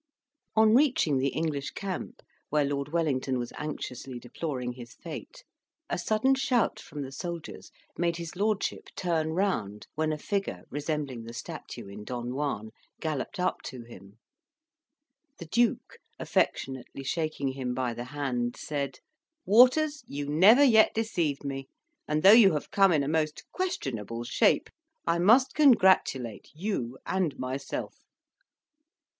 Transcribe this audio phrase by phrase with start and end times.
[0.55, 5.43] On reaching the English camp, where Lord Wellington was anxiously deploring his fate,
[5.91, 11.25] a sudden shout from the soldiers made his lordship turn round, when a figure, resembling
[11.25, 14.17] the statue in "Don Juan," galloped up to him.
[15.37, 19.01] The duke, affectionately shaking him by the hand, said
[19.45, 21.67] "Waters, you never yet deceived me;
[22.07, 24.71] and though you have come in a most questionable shape,
[25.05, 27.99] I must congratulate you and myself."